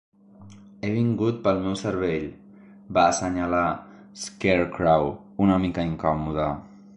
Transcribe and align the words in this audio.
"He 0.85 0.89
vingut 0.93 1.35
pel 1.47 1.59
meu 1.65 1.75
cervell", 1.81 2.25
va 2.99 3.03
assenyalar 3.11 3.63
Scarecrow, 4.23 5.13
una 5.49 5.61
mica 5.67 5.87
incòmode.. 5.93 6.49